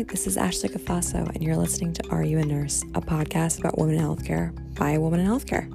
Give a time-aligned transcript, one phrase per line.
[0.00, 3.58] Hi, this is Ashley Cafasso, and you're listening to Are You a Nurse, a podcast
[3.58, 5.68] about women in healthcare by a woman in healthcare.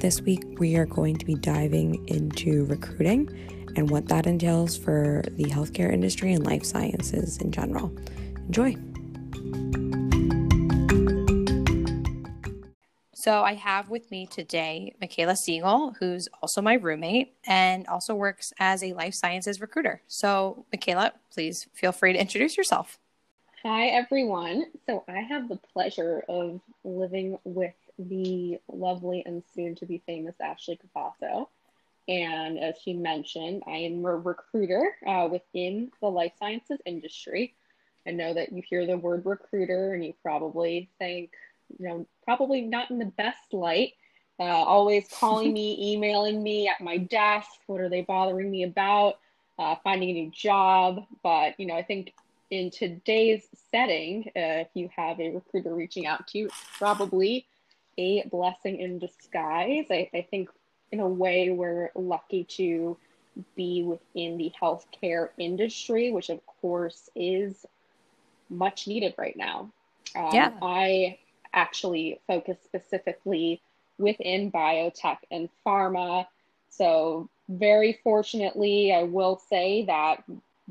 [0.00, 3.28] This week, we are going to be diving into recruiting
[3.74, 7.92] and what that entails for the healthcare industry and life sciences in general.
[8.46, 8.76] Enjoy.
[13.14, 18.52] So, I have with me today Michaela Siegel, who's also my roommate and also works
[18.60, 20.02] as a life sciences recruiter.
[20.06, 23.00] So, Michaela, please feel free to introduce yourself.
[23.68, 24.66] Hi, everyone.
[24.86, 30.36] So, I have the pleasure of living with the lovely and soon to be famous
[30.40, 31.48] Ashley Cafasso.
[32.06, 37.54] And as she mentioned, I am a recruiter uh, within the life sciences industry.
[38.06, 41.32] I know that you hear the word recruiter and you probably think,
[41.76, 43.94] you know, probably not in the best light.
[44.38, 47.50] Uh, always calling me, emailing me at my desk.
[47.66, 49.18] What are they bothering me about?
[49.58, 51.04] Uh, finding a new job.
[51.24, 52.12] But, you know, I think
[52.50, 57.46] in today's setting, uh, if you have a recruiter reaching out to you, it's probably
[57.98, 59.86] a blessing in disguise.
[59.90, 60.50] I, I think,
[60.92, 62.96] in a way, we're lucky to
[63.56, 67.66] be within the healthcare industry, which, of course, is
[68.48, 69.70] much needed right now.
[70.14, 70.52] Um, yeah.
[70.62, 71.18] I
[71.52, 73.60] actually focus specifically
[73.98, 76.26] within biotech and pharma.
[76.68, 80.22] So, very fortunately, I will say that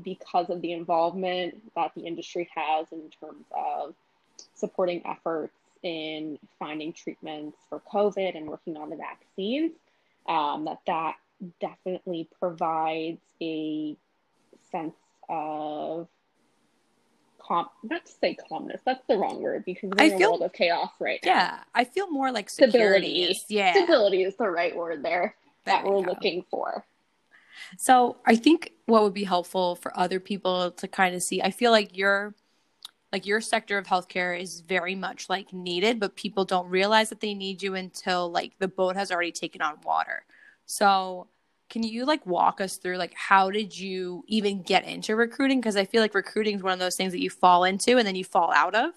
[0.02, 3.94] because of the involvement that the industry has in terms of
[4.54, 9.72] supporting efforts in finding treatments for COVID and working on the vaccines,
[10.28, 11.14] um, that that
[11.60, 13.96] definitely provides a
[14.70, 14.96] sense
[15.28, 16.08] of
[17.38, 20.30] calm, not to say calmness, that's the wrong word because we're I in feel, a
[20.32, 21.30] world of chaos right now.
[21.30, 23.36] Yeah, I feel more like stability.
[23.48, 23.72] Yeah.
[23.72, 26.10] Stability is the right word there, there that we're go.
[26.10, 26.84] looking for.
[27.78, 31.50] So I think what would be helpful for other people to kind of see, I
[31.50, 32.34] feel like your
[33.12, 37.20] like your sector of healthcare is very much like needed, but people don't realize that
[37.20, 40.24] they need you until like the boat has already taken on water.
[40.66, 41.28] So
[41.70, 45.60] can you like walk us through like how did you even get into recruiting?
[45.60, 48.06] Because I feel like recruiting is one of those things that you fall into and
[48.06, 48.92] then you fall out of,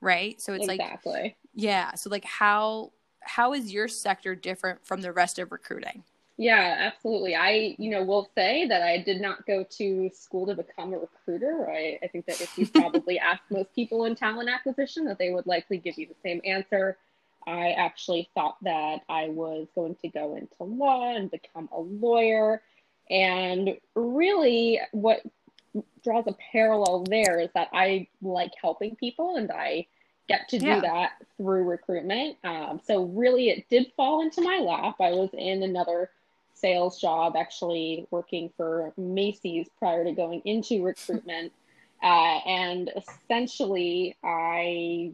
[0.00, 0.40] right?
[0.40, 1.12] So it's exactly.
[1.12, 1.94] like yeah.
[1.94, 6.04] So like how how is your sector different from the rest of recruiting?
[6.36, 7.36] Yeah, absolutely.
[7.36, 10.98] I, you know, will say that I did not go to school to become a
[10.98, 11.70] recruiter.
[11.70, 15.30] I, I think that if you probably ask most people in talent acquisition, that they
[15.30, 16.98] would likely give you the same answer.
[17.46, 22.62] I actually thought that I was going to go into law and become a lawyer.
[23.10, 25.20] And really, what
[26.02, 29.86] draws a parallel there is that I like helping people and I
[30.26, 30.76] get to yeah.
[30.76, 32.38] do that through recruitment.
[32.42, 34.96] Um, so, really, it did fall into my lap.
[35.00, 36.10] I was in another
[36.64, 41.52] sales job, actually working for Macy's prior to going into recruitment.
[42.02, 45.12] Uh, and essentially, I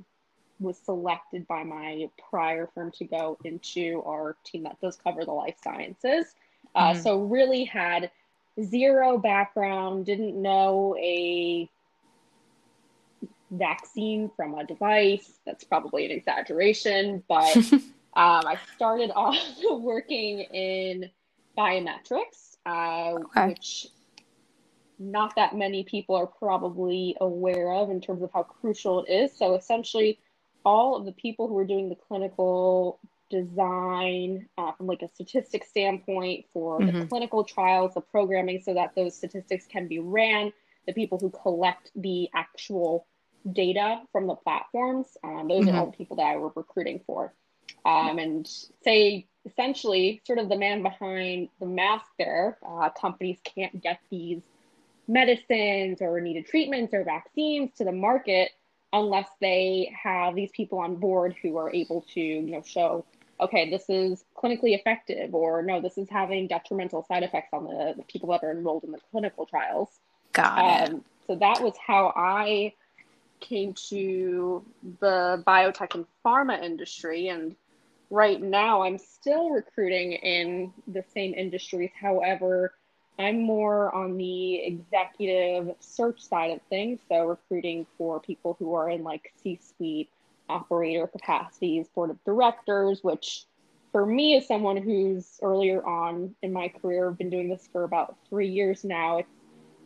[0.58, 5.30] was selected by my prior firm to go into our team that does cover the
[5.30, 6.34] life sciences.
[6.74, 7.02] Uh, mm-hmm.
[7.02, 8.10] So, really had
[8.60, 11.70] zero background, didn't know a
[13.52, 15.38] vaccine from a device.
[15.46, 17.82] That's probably an exaggeration, but um,
[18.14, 21.08] I started off working in
[21.56, 23.48] biometrics, uh, okay.
[23.48, 23.88] which
[24.98, 29.36] not that many people are probably aware of in terms of how crucial it is.
[29.36, 30.18] So essentially,
[30.64, 33.00] all of the people who are doing the clinical
[33.30, 37.00] design uh, from like a statistics standpoint for mm-hmm.
[37.00, 40.52] the clinical trials, the programming, so that those statistics can be ran.
[40.86, 43.06] The people who collect the actual
[43.52, 45.76] data from the platforms, um, those mm-hmm.
[45.76, 47.32] are all the people that I were recruiting for.
[47.84, 48.46] Um, and
[48.84, 52.58] say essentially sort of the man behind the mask there.
[52.66, 54.42] Uh, companies can't get these
[55.08, 58.50] medicines or needed treatments or vaccines to the market
[58.92, 63.04] unless they have these people on board who are able to, you know, show,
[63.40, 67.94] okay, this is clinically effective, or no, this is having detrimental side effects on the,
[67.96, 69.88] the people that are enrolled in the clinical trials.
[70.32, 71.02] Got um, it.
[71.26, 72.74] So that was how I
[73.38, 74.64] came to
[75.00, 77.54] the biotech and pharma industry and
[78.10, 81.90] right now I'm still recruiting in the same industries.
[81.98, 82.74] However,
[83.18, 88.90] I'm more on the executive search side of things, so recruiting for people who are
[88.90, 90.10] in like C-suite
[90.48, 93.44] operator capacities, board of directors, which
[93.92, 98.16] for me as someone who's earlier on in my career been doing this for about
[98.28, 99.28] 3 years now, it's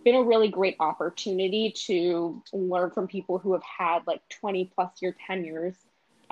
[0.04, 4.90] been a really great opportunity to learn from people who have had like 20 plus
[5.02, 5.74] year tenures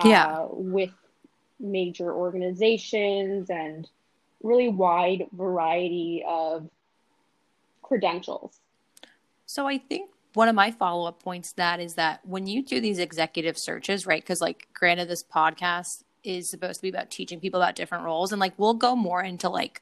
[0.03, 0.25] yeah.
[0.25, 0.91] Uh, with
[1.63, 3.89] major organizations and
[4.43, 6.69] really wide variety of
[7.81, 8.59] credentials.
[9.45, 12.63] So I think one of my follow up points to that is that when you
[12.63, 14.21] do these executive searches, right?
[14.21, 18.31] Because, like, granted, this podcast is supposed to be about teaching people about different roles,
[18.31, 19.81] and like, we'll go more into like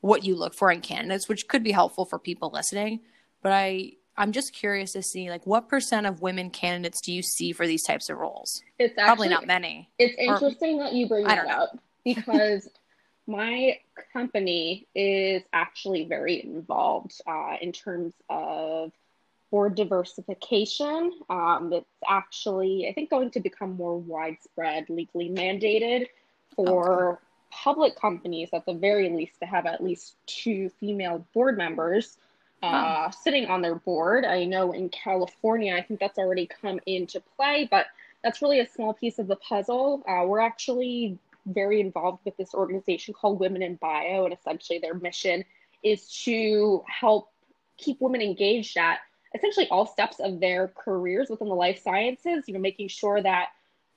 [0.00, 3.00] what you look for in candidates, which could be helpful for people listening.
[3.42, 7.22] But I, I'm just curious to see like what percent of women candidates do you
[7.22, 8.62] see for these types of roles?
[8.78, 9.88] It's actually, probably not many.
[9.98, 12.68] It's interesting or, that you bring that up because
[13.26, 13.78] my
[14.12, 18.92] company is actually very involved uh, in terms of
[19.50, 21.12] board diversification.
[21.30, 26.08] Um, it's actually, I think, going to become more widespread, legally mandated
[26.54, 27.20] for okay.
[27.50, 32.18] public companies at the very least to have at least two female board members
[32.62, 33.10] uh, oh.
[33.22, 34.24] sitting on their board.
[34.24, 37.86] I know in California, I think that's already come into play, but
[38.22, 40.02] that's really a small piece of the puzzle.
[40.06, 44.94] Uh, we're actually very involved with this organization called Women in Bio, and essentially their
[44.94, 45.44] mission
[45.82, 47.32] is to help
[47.78, 48.98] keep women engaged at
[49.34, 53.48] essentially all steps of their careers within the life sciences, you know, making sure that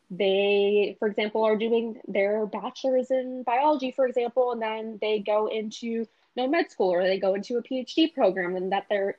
[0.10, 5.48] they, for example, are doing their bachelor's in biology, for example, and then they go
[5.48, 9.18] into know, med school or they go into a PhD program and that they're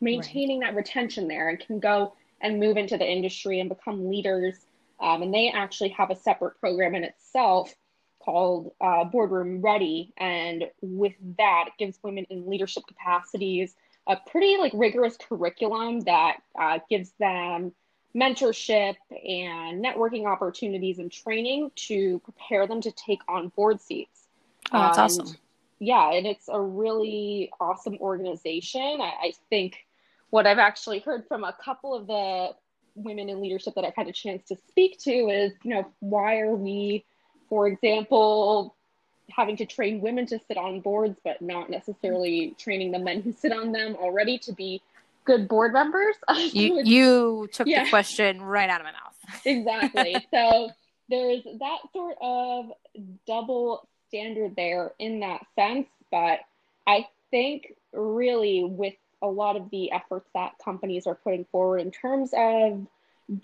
[0.00, 0.70] maintaining right.
[0.70, 4.56] that retention there and can go and move into the industry and become leaders.
[5.00, 7.74] Um, and they actually have a separate program in itself
[8.22, 10.12] called uh, Boardroom Ready.
[10.18, 13.74] And with that, it gives women in leadership capacities
[14.06, 17.72] a pretty like rigorous curriculum that uh, gives them
[18.14, 24.26] mentorship and networking opportunities and training to prepare them to take on board seats.
[24.72, 25.36] Oh, that's um, awesome.
[25.80, 29.00] Yeah, and it's a really awesome organization.
[29.00, 29.86] I, I think
[30.28, 32.50] what I've actually heard from a couple of the
[32.94, 36.40] women in leadership that I've had a chance to speak to is, you know, why
[36.40, 37.04] are we,
[37.48, 38.76] for example,
[39.30, 43.32] having to train women to sit on boards, but not necessarily training the men who
[43.32, 44.82] sit on them already to be
[45.24, 46.16] good board members.
[46.52, 47.84] you, you took yeah.
[47.84, 49.42] the question right out of my mouth.
[49.44, 50.26] exactly.
[50.30, 50.70] So
[51.08, 52.72] there's that sort of
[53.26, 55.88] double standard there in that sense.
[56.10, 56.40] But
[56.86, 61.90] I think really with a lot of the efforts that companies are putting forward in
[61.90, 62.86] terms of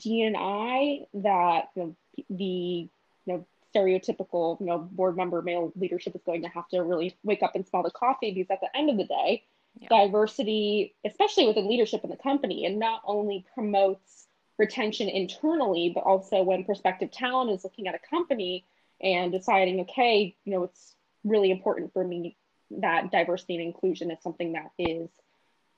[0.03, 1.97] D&I, that know,
[2.31, 2.89] the you
[3.27, 7.43] know stereotypical, you know, board member male leadership is going to have to really wake
[7.43, 9.45] up and smell the coffee because at the end of the day,
[9.79, 9.89] yeah.
[9.89, 14.27] diversity, especially within leadership in the company, and not only promotes
[14.59, 18.65] retention internally, but also when prospective talent is looking at a company
[19.01, 20.95] and deciding, okay, you know, it's
[21.25, 22.37] really important for me
[22.71, 25.09] that diversity and inclusion is something that is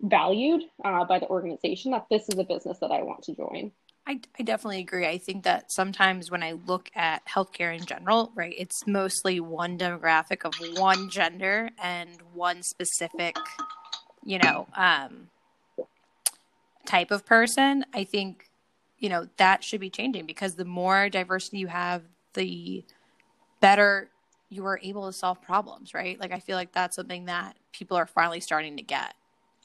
[0.01, 3.73] valued uh, by the organization, that this is a business that I want to join.
[4.07, 5.07] I, I definitely agree.
[5.07, 9.77] I think that sometimes when I look at healthcare in general, right, it's mostly one
[9.77, 13.37] demographic of one gender and one specific,
[14.25, 15.29] you know, um,
[16.87, 17.85] type of person.
[17.93, 18.49] I think,
[18.99, 22.85] you know, that should be changing because the more diversity you have, the
[23.61, 24.11] better
[24.51, 26.19] you are able to solve problems, right?
[26.19, 29.15] Like, I feel like that's something that people are finally starting to get.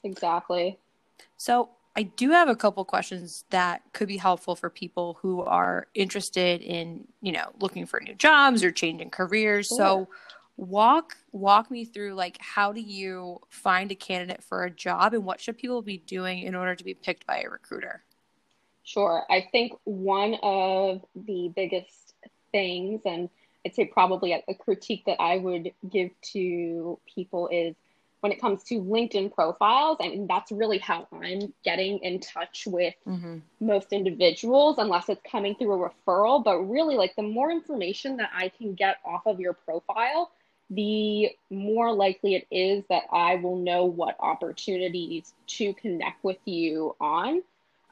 [0.02, 0.78] Exactly.
[1.36, 5.86] So, I do have a couple questions that could be helpful for people who are
[5.94, 9.68] interested in, you know, looking for new jobs or changing careers.
[9.68, 9.76] Sure.
[9.76, 10.08] So
[10.56, 15.24] walk walk me through like how do you find a candidate for a job and
[15.24, 18.02] what should people be doing in order to be picked by a recruiter?
[18.82, 19.24] Sure.
[19.30, 22.14] I think one of the biggest
[22.52, 23.28] things and
[23.64, 27.74] I'd say probably a, a critique that I would give to people is
[28.20, 29.98] when it comes to LinkedIn profiles.
[30.00, 33.38] And that's really how I'm getting in touch with mm-hmm.
[33.60, 36.42] most individuals, unless it's coming through a referral.
[36.42, 40.30] But really, like the more information that I can get off of your profile,
[40.70, 46.96] the more likely it is that I will know what opportunities to connect with you
[47.00, 47.42] on.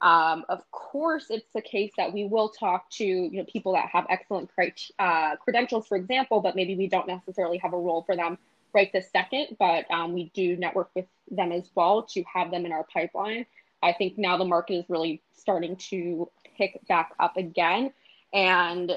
[0.02, 3.88] Um, of course, it's the case that we will talk to you know people that
[3.92, 4.50] have excellent
[4.98, 8.36] uh, credentials, for example, but maybe we don't necessarily have a role for them
[8.74, 12.66] right this second, but um, we do network with them as well to have them
[12.66, 13.46] in our pipeline.
[13.82, 17.92] I think now the market is really starting to pick back up again
[18.32, 18.92] and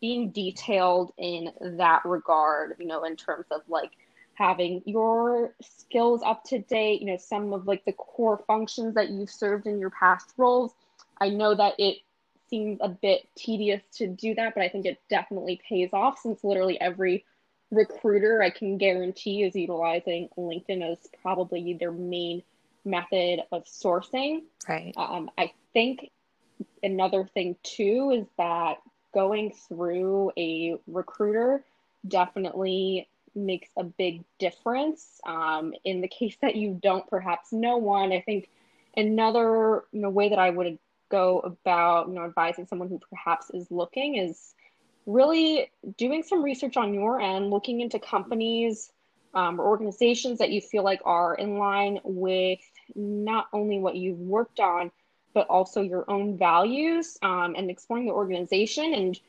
[0.00, 3.90] being detailed in that regard, you know, in terms of like
[4.36, 9.10] having your skills up to date, you know, some of like the core functions that
[9.10, 10.72] you've served in your past roles.
[11.20, 11.98] I know that it
[12.48, 16.44] seems a bit tedious to do that, but I think it definitely pays off since
[16.44, 17.24] literally every
[17.70, 22.42] recruiter I can guarantee is utilizing LinkedIn as probably their main
[22.84, 24.42] method of sourcing.
[24.68, 24.92] Right.
[24.96, 26.10] Um, I think
[26.82, 28.78] another thing too is that
[29.12, 31.64] going through a recruiter
[32.06, 35.20] definitely makes a big difference.
[35.26, 38.48] Um, in the case that you don't perhaps know one, I think
[38.96, 40.78] another you know way that I would
[41.08, 44.54] go about you know advising someone who perhaps is looking is
[45.06, 48.90] really doing some research on your end, looking into companies
[49.34, 52.58] um, or organizations that you feel like are in line with
[52.94, 54.90] not only what you've worked on,
[55.34, 58.94] but also your own values um, and exploring the organization.
[58.94, 59.20] And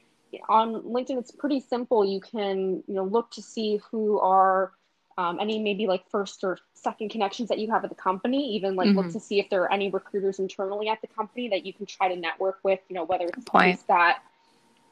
[0.50, 2.05] on LinkedIn, it's pretty simple.
[2.05, 4.72] You can you know look to see who are
[5.17, 8.55] um, any maybe like first or second connections that you have at the company.
[8.55, 9.00] Even like mm-hmm.
[9.00, 11.86] look to see if there are any recruiters internally at the company that you can
[11.86, 12.79] try to network with.
[12.89, 14.19] You know whether it's that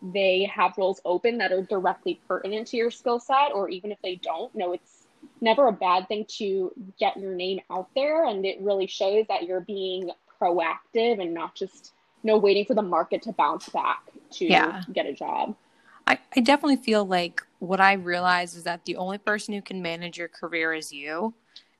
[0.02, 3.98] they have roles open that are directly pertinent to your skill set, or even if
[4.02, 5.06] they don't, you know it's
[5.42, 9.44] never a bad thing to get your name out there and it really shows that
[9.44, 14.04] you're being proactive and not just you know waiting for the market to bounce back
[14.36, 14.84] to yeah.
[14.94, 15.56] get a job
[16.08, 19.82] I, I definitely feel like what i realize is that the only person who can
[19.82, 21.34] manage your career is you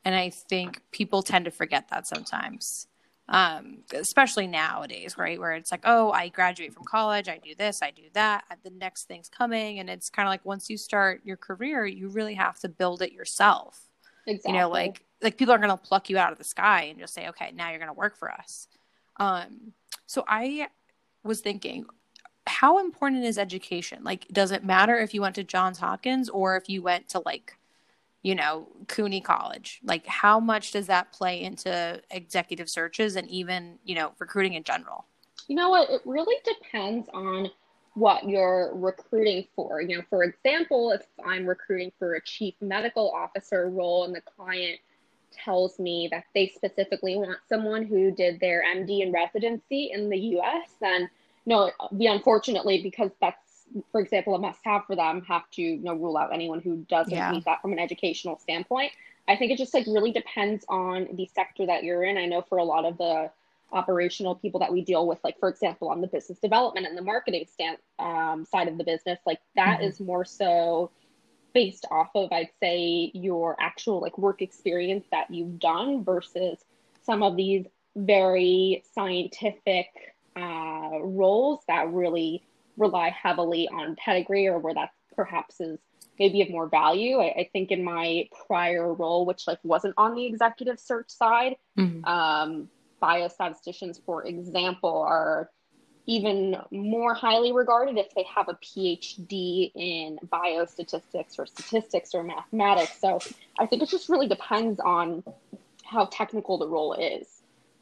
[0.04, 2.88] and i think people tend to forget that sometimes
[3.28, 5.40] um, especially nowadays, right?
[5.40, 8.70] Where it's like, oh, I graduate from college, I do this, I do that, the
[8.70, 12.36] next thing's coming, and it's kind of like once you start your career, you really
[12.36, 13.82] have to build it yourself.
[14.28, 14.54] Exactly.
[14.54, 17.00] You know, like like people are going to pluck you out of the sky and
[17.00, 18.68] just say, okay, now you're going to work for us.
[19.18, 19.74] Um,
[20.06, 20.68] so I
[21.24, 21.86] was thinking,
[22.48, 24.04] how important is education?
[24.04, 27.22] Like, does it matter if you went to Johns Hopkins or if you went to
[27.26, 27.58] like
[28.26, 29.80] you know, CUNY College?
[29.84, 34.64] Like, how much does that play into executive searches and even, you know, recruiting in
[34.64, 35.06] general?
[35.48, 35.92] You know what?
[35.92, 37.52] It really depends on
[37.94, 39.80] what you're recruiting for.
[39.80, 44.22] You know, for example, if I'm recruiting for a chief medical officer role and the
[44.22, 44.80] client
[45.32, 50.18] tells me that they specifically want someone who did their MD and residency in the
[50.18, 51.08] US, then
[51.46, 53.40] no, be unfortunately because that's
[53.92, 56.86] for example, a must have for them have to you know rule out anyone who
[56.90, 57.32] doesn't yeah.
[57.32, 58.92] meet that from an educational standpoint.
[59.28, 62.18] I think it just like really depends on the sector that you're in.
[62.18, 63.32] I know for a lot of the
[63.72, 67.02] operational people that we deal with, like for example, on the business development and the
[67.02, 69.88] marketing stand um, side of the business, like that mm-hmm.
[69.88, 70.92] is more so
[71.54, 76.60] based off of I'd say your actual like work experience that you've done versus
[77.04, 79.88] some of these very scientific
[80.36, 82.44] uh, roles that really
[82.78, 85.80] rely heavily on pedigree or where that perhaps is
[86.20, 87.20] maybe of more value.
[87.20, 91.56] I, I, think in my prior role, which like wasn't on the executive search side,
[91.78, 92.06] mm-hmm.
[92.06, 92.70] um,
[93.02, 95.50] biostatisticians, for example, are
[96.08, 103.00] even more highly regarded if they have a PhD in biostatistics or statistics or mathematics.
[103.00, 103.20] So
[103.58, 105.24] I think it just really depends on
[105.84, 107.35] how technical the role is.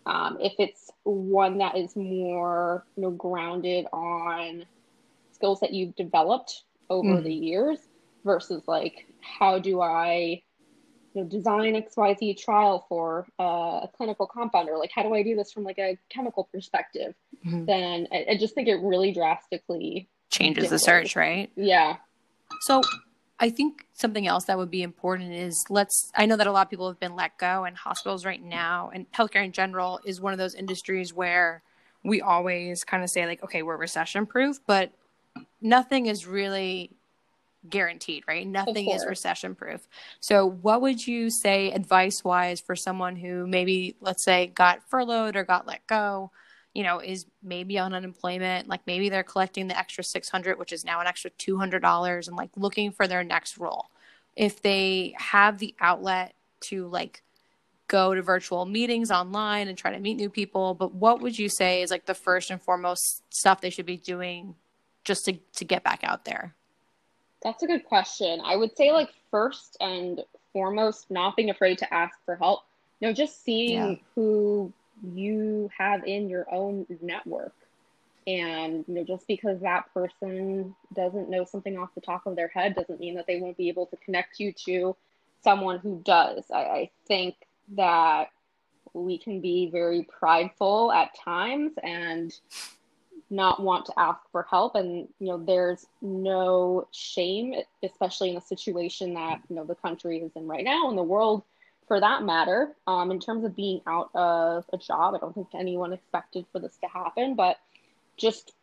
[0.06, 4.66] Um, if it's one that is more you know grounded on
[5.32, 7.24] skills that you've developed over mm.
[7.24, 7.80] the years
[8.26, 10.44] versus like how do I
[11.14, 14.78] you know, design XYZ trial for uh, a clinical compounder?
[14.78, 17.14] Like, how do I do this from like a chemical perspective?
[17.46, 17.66] Mm-hmm.
[17.66, 21.52] Then I, I, just think it really drastically changes the search, right?
[21.56, 21.98] Yeah.
[22.62, 22.82] So
[23.40, 26.68] I think something else that would be important is let's, I know that a lot
[26.68, 30.22] of people have been let go and hospitals right now and healthcare in general is
[30.22, 31.62] one of those industries where
[32.04, 34.92] we always kind of say like, okay, we're recession proof, but
[35.62, 36.92] nothing is really
[37.70, 38.46] guaranteed, right?
[38.46, 39.88] Nothing is recession proof.
[40.20, 45.36] So, what would you say advice wise for someone who maybe, let's say, got furloughed
[45.36, 46.32] or got let go?
[46.74, 50.84] You know, is maybe on unemployment, like maybe they're collecting the extra 600, which is
[50.84, 53.90] now an extra $200 and like looking for their next role.
[54.36, 57.22] If they have the outlet to like
[57.88, 61.48] go to virtual meetings online and try to meet new people, but what would you
[61.48, 64.56] say is like the first and foremost stuff they should be doing
[65.04, 66.56] just to, to get back out there?
[67.44, 68.42] That's a good question.
[68.44, 70.22] I would say, like, first and
[70.54, 72.62] foremost, not being afraid to ask for help.
[73.00, 73.96] You know, just seeing yeah.
[74.16, 74.72] who
[75.04, 77.54] you have in your own network.
[78.26, 82.48] And, you know, just because that person doesn't know something off the top of their
[82.48, 84.96] head doesn't mean that they won't be able to connect you to
[85.44, 86.46] someone who does.
[86.50, 87.36] I, I think
[87.76, 88.30] that
[88.94, 92.34] we can be very prideful at times and
[93.30, 98.42] not want to ask for help and you know there's no shame especially in the
[98.42, 101.44] situation that you know the country is in right now and the world
[101.88, 105.48] for that matter um, in terms of being out of a job i don't think
[105.54, 107.58] anyone expected for this to happen but
[108.18, 108.54] just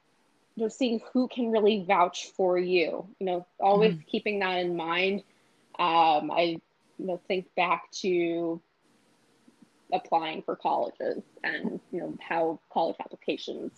[0.56, 4.08] you know seeing who can really vouch for you you know always mm-hmm.
[4.08, 5.22] keeping that in mind
[5.78, 6.58] um, i
[6.98, 8.60] you know think back to
[9.92, 13.72] applying for colleges and you know how college applications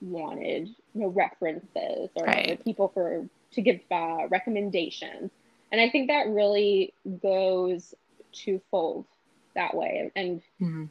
[0.00, 2.62] wanted you know references or right.
[2.64, 5.30] people for to give uh, recommendations
[5.72, 7.94] and i think that really goes
[8.34, 9.06] twofold
[9.54, 10.84] that way and mm-hmm.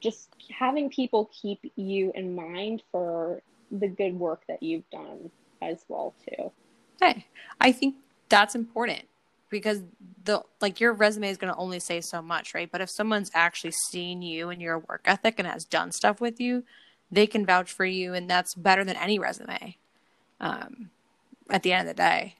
[0.00, 5.30] just having people keep you in mind for the good work that you've done
[5.62, 6.52] as well too.
[7.00, 7.26] Hey,
[7.60, 7.96] I think
[8.28, 9.02] that's important
[9.50, 9.82] because
[10.24, 12.70] the like your resume is going to only say so much, right?
[12.70, 16.40] But if someone's actually seen you and your work ethic and has done stuff with
[16.40, 16.64] you,
[17.10, 19.76] they can vouch for you, and that's better than any resume.
[20.40, 20.90] Um,
[21.50, 22.34] at the end of the day.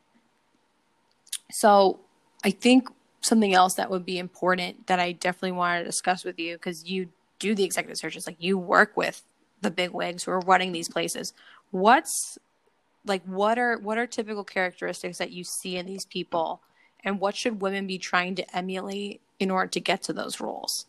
[1.50, 2.00] So
[2.44, 2.88] I think
[3.24, 6.84] something else that would be important that I definitely want to discuss with you because
[6.84, 9.22] you do the executive searches, like you work with
[9.62, 11.32] the big wigs who are running these places.
[11.70, 12.38] What's
[13.06, 16.60] like what are what are typical characteristics that you see in these people
[17.02, 20.86] and what should women be trying to emulate in order to get to those roles?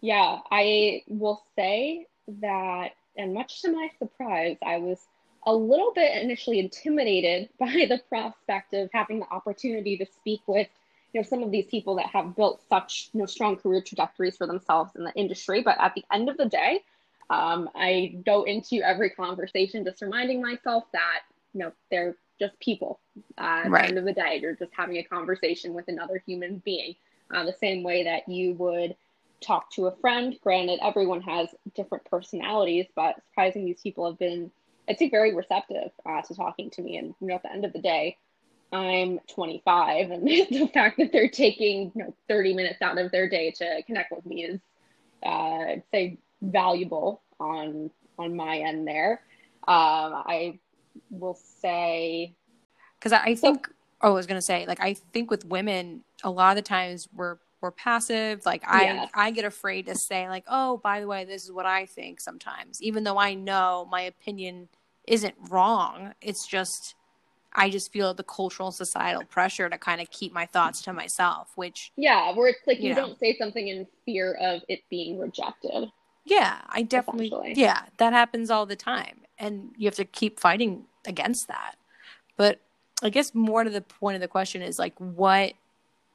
[0.00, 2.06] Yeah, I will say
[2.40, 4.98] that and much to my surprise, I was
[5.46, 10.68] a little bit initially intimidated by the prospect of having the opportunity to speak with
[11.14, 14.36] you know some of these people that have built such you know strong career trajectories
[14.36, 16.80] for themselves in the industry but at the end of the day
[17.30, 21.20] um, i go into every conversation just reminding myself that
[21.54, 22.98] you know they're just people.
[23.38, 23.82] Uh, at right.
[23.82, 26.94] the end of the day you're just having a conversation with another human being
[27.32, 28.96] uh, the same way that you would
[29.40, 30.36] talk to a friend.
[30.42, 34.50] Granted everyone has different personalities but surprising these people have been
[34.88, 36.96] i'd say very receptive uh, to talking to me.
[36.96, 38.18] And you know at the end of the day
[38.72, 43.28] I'm 25, and the fact that they're taking you know 30 minutes out of their
[43.28, 44.60] day to connect with me is,
[45.24, 49.22] uh, I'd say, valuable on on my end there.
[49.66, 50.58] Um, I
[51.10, 52.34] will say
[52.98, 56.30] because I think so, oh, I was gonna say like I think with women a
[56.30, 58.44] lot of the times we're we're passive.
[58.44, 59.10] Like I yes.
[59.14, 62.20] I get afraid to say like oh by the way this is what I think
[62.20, 64.68] sometimes even though I know my opinion
[65.06, 66.14] isn't wrong.
[66.20, 66.94] It's just
[67.54, 70.92] I just feel the cultural and societal pressure to kind of keep my thoughts to
[70.92, 74.62] myself, which yeah, where it's like you, you know, don't say something in fear of
[74.68, 75.90] it being rejected.
[76.24, 80.84] Yeah, I definitely yeah, that happens all the time, and you have to keep fighting
[81.06, 81.76] against that.
[82.36, 82.60] But
[83.02, 85.52] I guess more to the point of the question is like what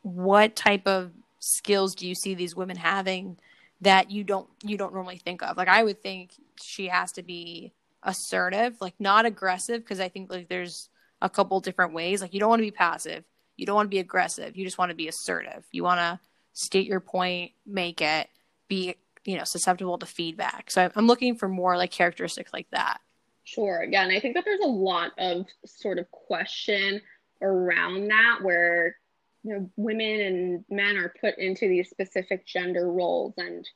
[0.02, 3.38] what type of skills do you see these women having
[3.82, 5.56] that you don't you don't normally think of?
[5.56, 7.71] Like I would think she has to be
[8.04, 10.89] assertive, like not aggressive because I think like there's
[11.21, 12.21] a couple different ways.
[12.21, 13.23] Like you don't want to be passive,
[13.58, 15.65] you don't want to be aggressive, you just want to be assertive.
[15.71, 16.19] You want to
[16.53, 18.29] state your point, make it,
[18.67, 20.71] be you know susceptible to feedback.
[20.71, 22.99] So I'm looking for more like characteristics like that.
[23.43, 23.84] Sure.
[23.84, 27.01] Yeah, and I think that there's a lot of sort of question
[27.41, 28.95] around that where
[29.43, 33.67] you know women and men are put into these specific gender roles and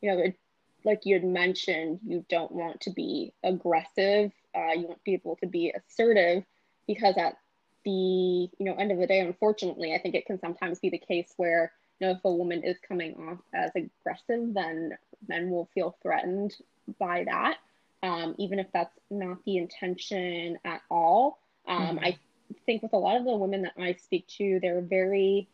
[0.00, 0.36] you know it,
[0.84, 5.46] like you had mentioned you don't want to be aggressive uh, you want able to
[5.46, 6.44] be assertive
[6.86, 7.36] because at
[7.84, 10.98] the you know end of the day unfortunately i think it can sometimes be the
[10.98, 14.96] case where you know if a woman is coming off as aggressive then
[15.28, 16.54] men will feel threatened
[16.98, 17.58] by that
[18.02, 22.04] um, even if that's not the intention at all um, mm-hmm.
[22.04, 22.18] i
[22.66, 25.48] think with a lot of the women that i speak to they're very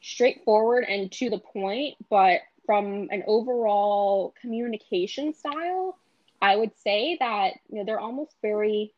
[0.00, 5.98] straightforward and to the point but from an overall communication style
[6.42, 8.92] i would say that you know they're almost very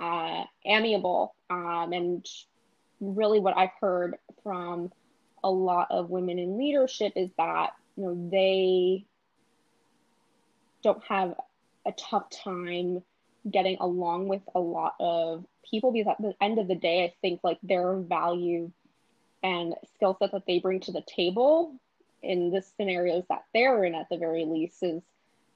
[0.00, 1.34] uh, amiable.
[1.50, 2.26] Um, and
[3.00, 4.92] really, what I've heard from
[5.44, 9.04] a lot of women in leadership is that you know they
[10.82, 11.34] don't have
[11.86, 13.02] a tough time
[13.50, 17.14] getting along with a lot of people because at the end of the day, I
[17.20, 18.70] think like their value
[19.42, 21.74] and skill set that they bring to the table
[22.22, 25.02] in the scenarios that they're in at the very least is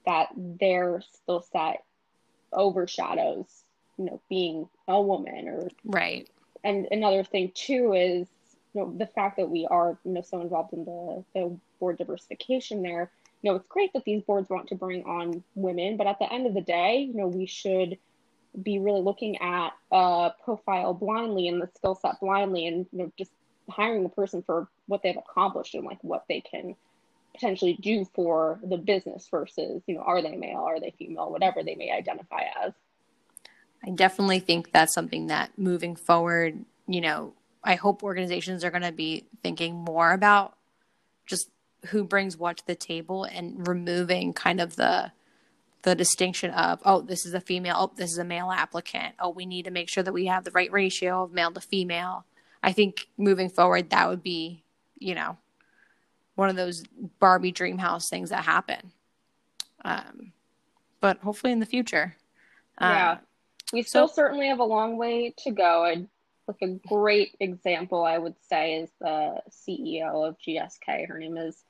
[0.07, 1.83] that their skill set
[2.53, 3.65] overshadows
[4.01, 6.29] you know being a woman or right.
[6.65, 8.27] And another thing too is
[8.73, 11.99] you know the fact that we are you know so involved in the, the board
[11.99, 13.11] diversification there
[13.43, 16.33] you know it's great that these boards want to bring on women but at the
[16.33, 17.99] end of the day you know we should
[18.63, 23.13] be really looking at a profile blindly and the skill set blindly and you know
[23.17, 23.31] just
[23.69, 26.75] hiring the person for what they've accomplished and like what they can
[27.33, 31.63] potentially do for the business versus you know are they male are they female whatever
[31.63, 32.73] they may identify as
[33.85, 38.83] I definitely think that's something that moving forward, you know, I hope organizations are going
[38.83, 40.55] to be thinking more about
[41.27, 41.51] just
[41.87, 45.13] who brings what to the table and removing kind of the
[45.83, 49.15] the distinction of oh this is a female oh this is a male applicant.
[49.19, 51.61] Oh we need to make sure that we have the right ratio of male to
[51.61, 52.27] female.
[52.63, 54.63] I think moving forward that would be
[54.99, 55.39] you know
[56.35, 56.83] one of those
[57.19, 58.93] barbie dream house things that happen.
[59.83, 60.33] Um,
[61.01, 62.17] but hopefully in the future.
[62.79, 63.19] Yeah
[63.73, 65.85] we still so, certainly have a long way to go.
[65.85, 66.09] And
[66.47, 71.09] like a great example, I would say, is the CEO of GSK.
[71.09, 71.63] Her name is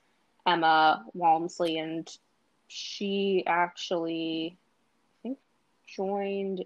[0.46, 2.08] Emma Walmsley, and
[2.68, 5.38] she actually, I think,
[5.86, 6.64] joined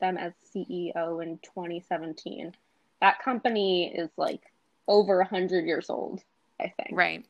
[0.00, 2.54] them as CEO in 2017.
[3.00, 4.42] That company is like
[4.88, 6.22] over 100 years old,
[6.58, 6.90] I think.
[6.92, 7.24] Right.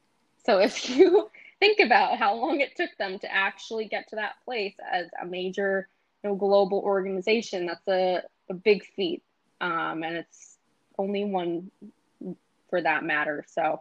[0.47, 4.37] So if you think about how long it took them to actually get to that
[4.45, 5.89] place as a major
[6.23, 9.23] you know, global organization, that's a, a big feat.
[9.61, 10.57] Um, and it's
[10.99, 11.71] only one
[12.69, 13.45] for that matter.
[13.49, 13.81] So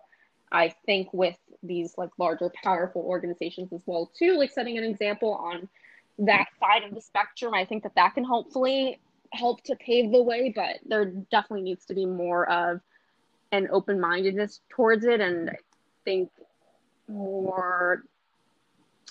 [0.52, 5.34] I think with these like larger, powerful organizations as well, too, like setting an example
[5.34, 5.68] on
[6.20, 9.00] that side of the spectrum, I think that that can hopefully
[9.32, 10.52] help to pave the way.
[10.54, 12.82] But there definitely needs to be more of
[13.52, 15.56] an open mindedness towards it, and I
[16.06, 16.30] think
[17.08, 18.04] more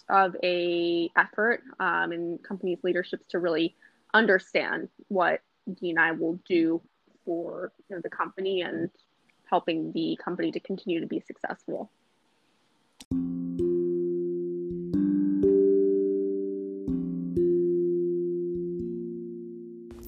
[0.08, 3.74] of a effort um, in companies' leaderships to really
[4.14, 5.40] understand what
[5.80, 6.80] D&I will do
[7.24, 8.90] for you know, the company and
[9.48, 11.90] helping the company to continue to be successful.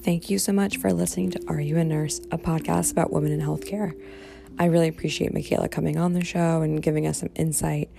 [0.03, 3.31] Thank you so much for listening to Are You a Nurse, a podcast about women
[3.31, 3.93] in healthcare.
[4.59, 7.89] I really appreciate Michaela coming on the show and giving us some insight.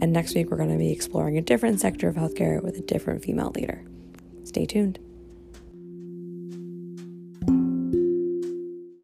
[0.00, 2.82] And next week, we're going to be exploring a different sector of healthcare with a
[2.82, 3.84] different female leader.
[4.44, 4.98] Stay tuned.